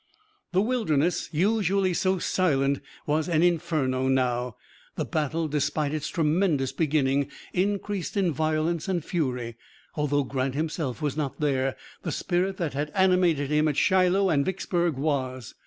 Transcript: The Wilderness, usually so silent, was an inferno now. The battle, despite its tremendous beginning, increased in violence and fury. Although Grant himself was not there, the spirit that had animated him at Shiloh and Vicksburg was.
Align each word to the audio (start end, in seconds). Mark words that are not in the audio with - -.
The 0.51 0.63
Wilderness, 0.63 1.29
usually 1.31 1.93
so 1.93 2.17
silent, 2.17 2.81
was 3.05 3.29
an 3.29 3.43
inferno 3.43 4.07
now. 4.07 4.55
The 4.95 5.05
battle, 5.05 5.47
despite 5.47 5.93
its 5.93 6.07
tremendous 6.09 6.71
beginning, 6.71 7.29
increased 7.53 8.17
in 8.17 8.31
violence 8.31 8.87
and 8.87 9.05
fury. 9.05 9.57
Although 9.93 10.23
Grant 10.23 10.55
himself 10.55 11.03
was 11.03 11.15
not 11.15 11.39
there, 11.39 11.75
the 12.01 12.11
spirit 12.11 12.57
that 12.57 12.73
had 12.73 12.89
animated 12.95 13.51
him 13.51 13.67
at 13.67 13.77
Shiloh 13.77 14.31
and 14.31 14.43
Vicksburg 14.43 14.97
was. 14.97 15.53